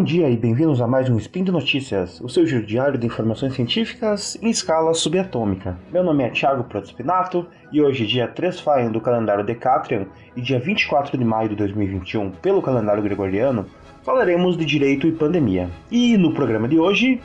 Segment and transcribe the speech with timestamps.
[0.00, 3.06] Bom dia e bem-vindos a mais um Spin de Notícias, o seu giro diário de
[3.06, 5.76] informações científicas em escala subatômica.
[5.92, 10.58] Meu nome é Thiago Protospinato e hoje, dia 3 Faim do calendário Decatrian e dia
[10.58, 13.66] 24 de maio de 2021 pelo calendário gregoriano,
[14.02, 15.68] falaremos de direito e pandemia.
[15.90, 17.20] E no programa de hoje,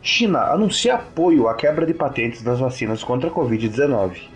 [0.00, 4.28] China anuncia apoio à quebra de patentes das vacinas contra a Covid-19.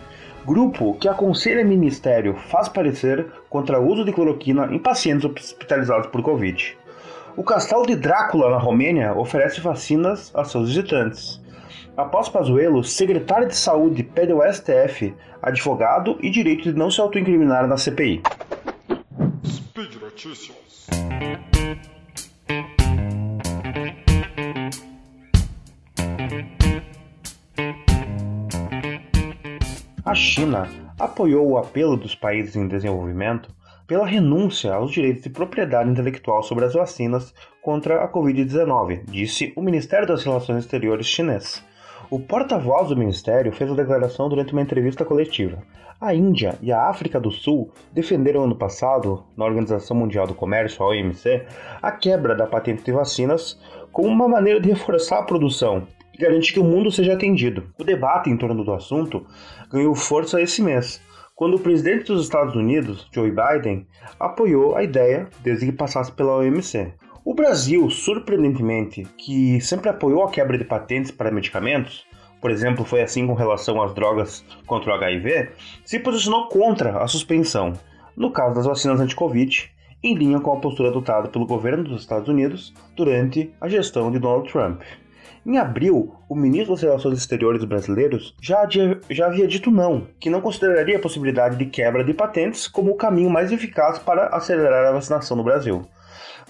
[0.45, 6.23] Grupo que aconselha ministério faz parecer contra o uso de cloroquina em pacientes hospitalizados por
[6.23, 6.77] Covid.
[7.37, 11.43] O castelo de Drácula, na Romênia, oferece vacinas a seus visitantes.
[11.97, 15.13] Após Pazuello, secretário de saúde pede ao STF
[15.43, 18.23] advogado e direito de não se autoincriminar na CPI.
[19.45, 20.87] Speed Notícias.
[30.05, 30.69] A China
[31.01, 33.53] apoiou o apelo dos países em desenvolvimento
[33.87, 39.63] pela renúncia aos direitos de propriedade intelectual sobre as vacinas contra a Covid-19, disse o
[39.63, 41.63] Ministério das Relações Exteriores chinês.
[42.11, 45.63] O porta-voz do ministério fez a declaração durante uma entrevista coletiva.
[46.01, 50.83] A Índia e a África do Sul defenderam ano passado, na Organização Mundial do Comércio,
[50.83, 51.47] a OMC,
[51.81, 53.59] a quebra da patente de vacinas
[53.91, 57.65] como uma maneira de reforçar a produção e garantir que o mundo seja atendido.
[57.79, 59.25] O debate em torno do assunto
[59.71, 61.01] ganhou força esse mês,
[61.35, 63.87] quando o presidente dos Estados Unidos, Joe Biden,
[64.21, 66.93] apoiou a ideia desde que passasse pela OMC.
[67.25, 72.07] O Brasil, surpreendentemente, que sempre apoiou a quebra de patentes para medicamentos,
[72.41, 75.49] por exemplo, foi assim com relação às drogas contra o HIV,
[75.83, 77.73] se posicionou contra a suspensão,
[78.15, 82.29] no caso das vacinas anti-Covid, em linha com a postura adotada pelo governo dos Estados
[82.29, 84.83] Unidos durante a gestão de Donald Trump.
[85.45, 88.67] Em abril, o ministro das Relações Exteriores brasileiros já,
[89.11, 92.97] já havia dito não, que não consideraria a possibilidade de quebra de patentes como o
[92.97, 95.83] caminho mais eficaz para acelerar a vacinação no Brasil.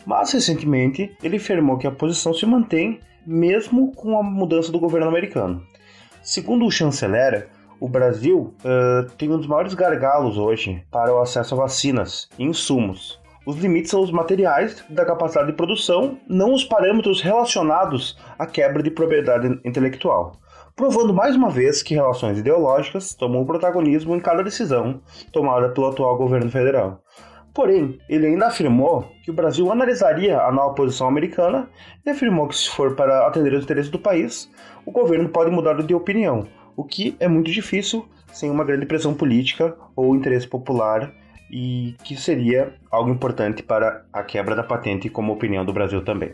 [0.06, 5.08] Mas recentemente ele afirmou que a posição se mantém mesmo com a mudança do governo
[5.08, 5.62] americano.
[6.22, 7.48] Segundo o chanceler,
[7.80, 12.44] o Brasil uh, tem um dos maiores gargalos hoje para o acesso a vacinas e
[12.44, 18.46] insumos, os limites são os materiais da capacidade de produção, não os parâmetros relacionados à
[18.46, 20.32] quebra de propriedade intelectual,
[20.74, 25.00] provando mais uma vez que relações ideológicas tomam protagonismo em cada decisão
[25.32, 27.02] tomada pelo atual governo federal.
[27.52, 31.68] Porém, ele ainda afirmou que o Brasil analisaria a nova posição americana
[32.04, 34.50] e afirmou que, se for para atender os interesses do país,
[34.84, 39.14] o governo pode mudar de opinião, o que é muito difícil sem uma grande pressão
[39.14, 41.14] política ou interesse popular
[41.56, 46.32] e que seria algo importante para a quebra da patente, como opinião do Brasil também.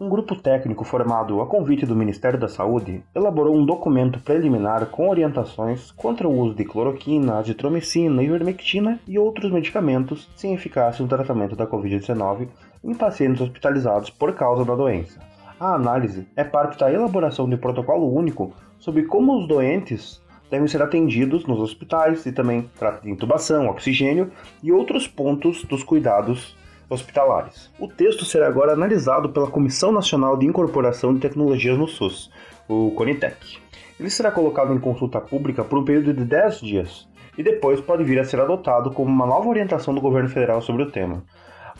[0.00, 5.08] Um grupo técnico formado a convite do Ministério da Saúde elaborou um documento preliminar com
[5.08, 11.54] orientações contra o uso de cloroquina, azitromicina, ivermectina e outros medicamentos sem eficácia no tratamento
[11.54, 12.48] da Covid-19
[12.82, 15.20] em pacientes hospitalizados por causa da doença.
[15.60, 20.20] A análise é parte da elaboração de um protocolo único sobre como os doentes
[20.52, 24.30] devem ser atendidos nos hospitais e também trata de intubação, oxigênio
[24.62, 26.54] e outros pontos dos cuidados
[26.90, 27.70] hospitalares.
[27.80, 32.30] O texto será agora analisado pela Comissão Nacional de Incorporação de Tecnologias no SUS,
[32.68, 33.60] o CONITEC.
[33.98, 37.08] Ele será colocado em consulta pública por um período de 10 dias
[37.38, 40.82] e depois pode vir a ser adotado como uma nova orientação do governo federal sobre
[40.82, 41.24] o tema.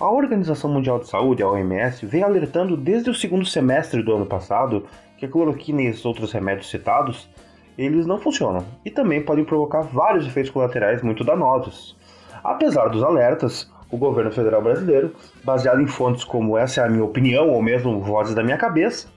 [0.00, 4.24] A Organização Mundial de Saúde, a OMS, vem alertando desde o segundo semestre do ano
[4.24, 4.86] passado
[5.18, 7.28] que a cloroquina e os outros remédios citados
[7.76, 11.96] eles não funcionam e também podem provocar vários efeitos colaterais muito danosos.
[12.42, 17.04] Apesar dos alertas, o governo federal brasileiro, baseado em fontes como essa é a minha
[17.04, 19.08] opinião ou mesmo vozes da minha cabeça,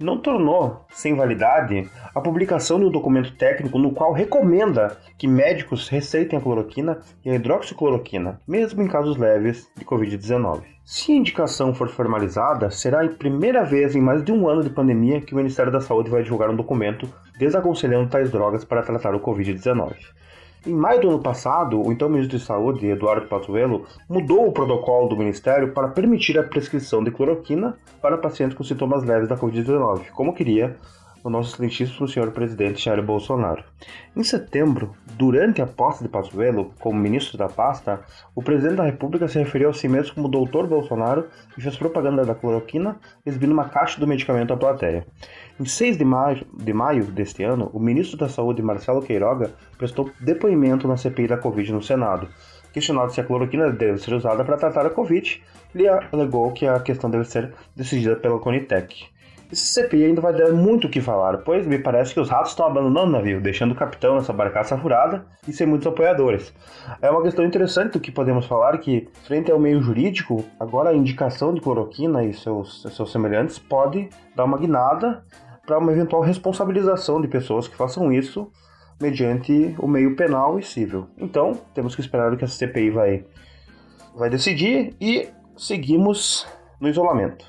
[0.00, 5.88] não tornou sem validade a publicação de um documento técnico no qual recomenda que médicos
[5.88, 10.62] receitem a cloroquina e a hidroxicloroquina, mesmo em casos leves de Covid-19.
[10.84, 14.70] Se a indicação for formalizada, será a primeira vez em mais de um ano de
[14.70, 17.08] pandemia que o Ministério da Saúde vai divulgar um documento
[17.38, 19.94] desaconselhando tais drogas para tratar o Covid-19.
[20.66, 25.08] Em maio do ano passado, o então ministro de Saúde, Eduardo Pazuello, mudou o protocolo
[25.08, 30.08] do ministério para permitir a prescrição de cloroquina para pacientes com sintomas leves da Covid-19,
[30.14, 30.74] como queria
[31.24, 33.64] o nosso excelentíssimo senhor presidente Jair Bolsonaro.
[34.14, 38.02] Em setembro, durante a posse de Pazuello como ministro da pasta,
[38.34, 41.26] o presidente da República se referiu a si mesmo como Doutor Bolsonaro
[41.56, 45.06] e fez propaganda da cloroquina, exibindo uma caixa do medicamento à plateia.
[45.58, 50.10] Em 6 de maio, de maio deste ano, o ministro da Saúde, Marcelo Queiroga, prestou
[50.20, 52.28] depoimento na CPI da Covid no Senado.
[52.70, 55.42] Questionado se a cloroquina deve ser usada para tratar a Covid,
[55.74, 59.13] ele alegou que a questão deve ser decidida pela Conitec.
[59.52, 62.50] Esse CPI ainda vai dar muito o que falar, pois me parece que os ratos
[62.50, 66.52] estão abandonando o navio, deixando o capitão nessa barcaça furada e sem muitos apoiadores.
[67.00, 70.94] É uma questão interessante do que podemos falar que, frente ao meio jurídico, agora a
[70.94, 75.24] indicação de cloroquina e seus, seus semelhantes pode dar uma guinada
[75.66, 78.50] para uma eventual responsabilização de pessoas que façam isso
[79.00, 81.06] mediante o meio penal e civil.
[81.18, 83.24] Então, temos que esperar o que a CPI vai,
[84.14, 86.46] vai decidir e seguimos
[86.80, 87.44] no isolamento.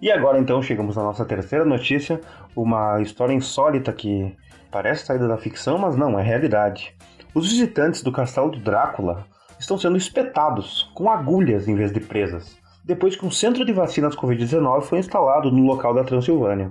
[0.00, 2.20] E agora então chegamos à nossa terceira notícia,
[2.54, 4.32] uma história insólita que
[4.70, 6.94] parece saída da ficção, mas não, é realidade.
[7.34, 9.26] Os visitantes do castelo do Drácula
[9.58, 14.14] estão sendo espetados com agulhas em vez de presas, depois que um centro de vacinas
[14.14, 16.70] Covid-19 foi instalado no local da Transilvânia.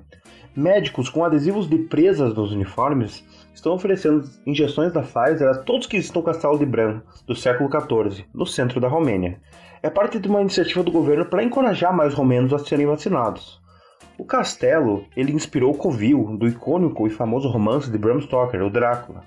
[0.55, 5.97] Médicos com adesivos de presas nos uniformes estão oferecendo injeções da Pfizer a todos que
[5.97, 9.37] visitam o Castelo de Bran, do século XIV, no centro da Romênia
[9.87, 13.57] é parte de uma iniciativa do governo para encorajar mais romenos a serem vacinados.
[14.17, 19.23] O castelo ele inspirou Covil, do icônico e famoso romance de Bram Stoker, o Drácula.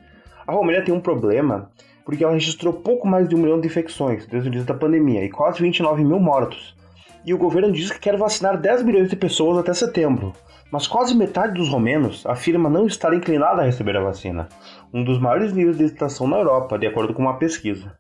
[0.47, 1.71] A Romênia tem um problema
[2.05, 5.25] porque ela registrou pouco mais de um milhão de infecções desde o início da pandemia
[5.25, 6.77] e quase 29 mil mortos.
[7.25, 10.35] E o governo diz que quer vacinar 10 milhões de pessoas até setembro,
[10.71, 14.47] mas quase metade dos romenos afirma não estar inclinada a receber a vacina,
[14.93, 17.97] um dos maiores níveis de hesitação na Europa, de acordo com uma pesquisa.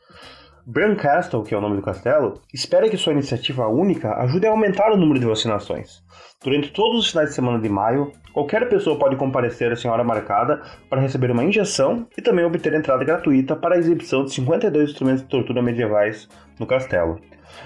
[0.96, 4.92] Castle, que é o nome do castelo, espera que sua iniciativa única ajude a aumentar
[4.92, 6.02] o número de vacinações.
[6.42, 10.62] Durante todos os finais de semana de maio, qualquer pessoa pode comparecer à senhora marcada
[10.88, 15.22] para receber uma injeção e também obter entrada gratuita para a exibição de 52 instrumentos
[15.22, 16.28] de tortura medievais
[16.58, 17.18] no castelo.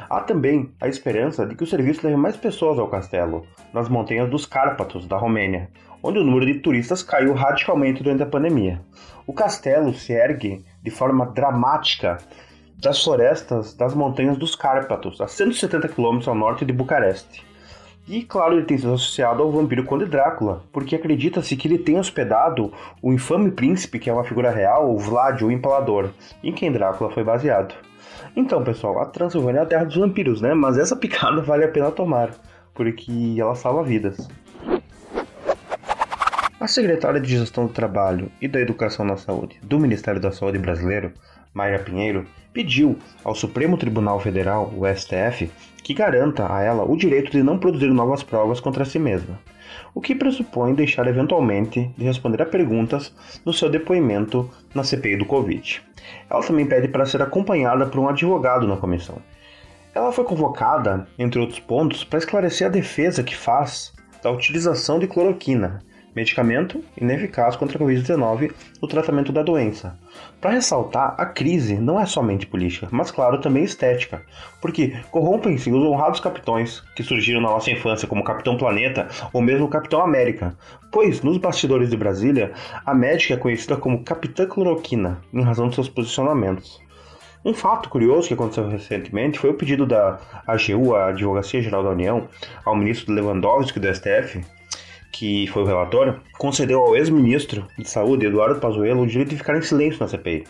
[0.09, 4.31] Há também a esperança de que o serviço leve mais pessoas ao castelo, nas montanhas
[4.31, 5.69] dos Cárpatos, da Romênia,
[6.03, 8.81] onde o número de turistas caiu radicalmente durante a pandemia.
[9.27, 12.19] O castelo se ergue de forma dramática
[12.79, 17.45] das florestas das montanhas dos Cárpatos, a 170 km ao norte de Bucareste.
[18.07, 21.99] E claro, ele tem sido associado ao vampiro Conde Drácula, porque acredita-se que ele tem
[21.99, 26.11] hospedado o infame príncipe, que é uma figura real, o Vlad, o Empalador,
[26.43, 27.75] em quem Drácula foi baseado.
[28.37, 30.53] Então, pessoal, a Transilvânia é a terra dos vampiros, né?
[30.53, 32.31] Mas essa picada vale a pena tomar,
[32.75, 34.29] porque ela salva vidas.
[36.61, 40.59] A secretária de Gestão do Trabalho e da Educação na Saúde do Ministério da Saúde
[40.59, 41.13] brasileiro,
[41.53, 45.51] Mayra Pinheiro, pediu ao Supremo Tribunal Federal, o STF,
[45.83, 49.39] que garanta a ela o direito de não produzir novas provas contra si mesma,
[49.93, 53.13] o que pressupõe deixar eventualmente de responder a perguntas
[53.45, 55.83] no seu depoimento na CPI do Covid.
[56.31, 59.19] Ela também pede para ser acompanhada por um advogado na comissão.
[59.93, 63.93] Ela foi convocada, entre outros pontos, para esclarecer a defesa que faz
[64.23, 65.83] da utilização de cloroquina,
[66.15, 69.99] medicamento ineficaz contra a Covid-19 no tratamento da doença.
[70.41, 74.23] Para ressaltar, a crise não é somente política, mas claro, também estética,
[74.61, 79.69] porque corrompem-se os honrados capitões que surgiram na nossa infância como Capitão Planeta ou mesmo
[79.69, 80.57] Capitão América,
[80.93, 82.53] pois nos bastidores de Brasília,
[82.85, 86.83] a médica é conhecida como Capitã Cloroquina, em razão de seus posicionamentos.
[87.45, 91.91] Um fato curioso que aconteceu recentemente foi o pedido da AGU, a Advocacia Geral da
[91.91, 92.27] União,
[92.65, 94.43] ao ministro Lewandowski do STF,
[95.17, 99.57] que foi o relator, concedeu ao ex-ministro de Saúde, Eduardo Pazuello, o direito de ficar
[99.57, 100.45] em silêncio na CPI.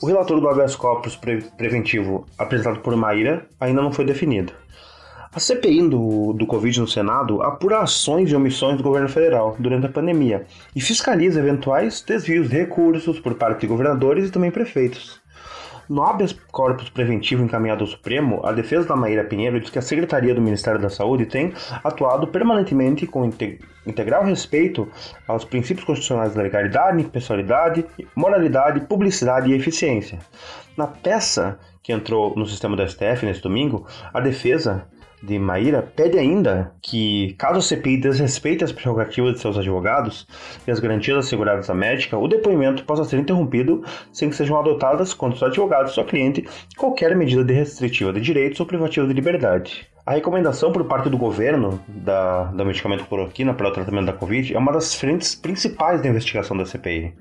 [0.00, 4.54] O relator do habeas corpus pre preventivo apresentado por Maíra ainda não foi definido.
[5.32, 9.86] A CPI do, do Covid no Senado apura ações e omissões do governo federal durante
[9.86, 15.20] a pandemia e fiscaliza eventuais desvios de recursos por parte de governadores e também prefeitos.
[15.90, 19.82] No habeas corpus preventivo encaminhado ao Supremo, a defesa da Maíra Pinheiro diz que a
[19.82, 23.28] Secretaria do Ministério da Saúde tem atuado permanentemente com
[23.84, 24.88] integral respeito
[25.26, 30.20] aos princípios constitucionais da legalidade, pessoalidade, moralidade, publicidade e eficiência.
[30.76, 34.86] Na peça que entrou no sistema do STF neste domingo, a defesa
[35.22, 40.26] de Maíra pede ainda que, caso a CPI desrespeite as prerrogativas de seus advogados
[40.66, 45.12] e as garantias asseguradas à médica, o depoimento possa ser interrompido sem que sejam adotadas
[45.12, 46.46] contra os advogados ou cliente
[46.76, 49.86] qualquer medida de restritiva de direitos ou privativa de liberdade.
[50.06, 54.54] A recomendação por parte do governo da, do medicamento cloroquina para o tratamento da Covid
[54.54, 57.12] é uma das frentes principais da investigação da CPI.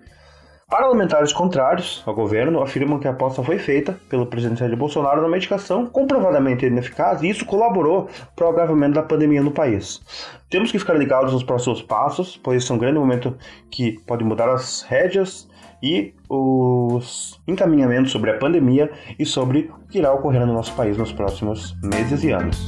[0.70, 5.28] Parlamentares contrários ao governo afirmam que a aposta foi feita pelo presidente Jair Bolsonaro na
[5.28, 10.00] medicação comprovadamente ineficaz e isso colaborou para o agravamento da pandemia no país.
[10.48, 13.36] Temos que ficar ligados nos próximos passos, pois esse é um grande momento
[13.72, 15.50] que pode mudar as rédeas
[15.82, 20.96] e os encaminhamentos sobre a pandemia e sobre o que irá ocorrer no nosso país
[20.96, 22.68] nos próximos meses e anos.